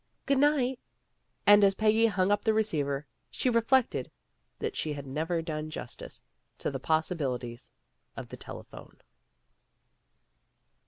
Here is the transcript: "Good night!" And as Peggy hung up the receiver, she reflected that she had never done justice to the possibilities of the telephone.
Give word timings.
"Good 0.25 0.39
night!" 0.39 0.79
And 1.45 1.63
as 1.63 1.75
Peggy 1.75 2.07
hung 2.07 2.31
up 2.31 2.43
the 2.43 2.55
receiver, 2.55 3.05
she 3.29 3.51
reflected 3.51 4.09
that 4.57 4.75
she 4.75 4.93
had 4.93 5.05
never 5.05 5.43
done 5.43 5.69
justice 5.69 6.23
to 6.57 6.71
the 6.71 6.79
possibilities 6.79 7.71
of 8.17 8.27
the 8.29 8.37
telephone. 8.37 8.97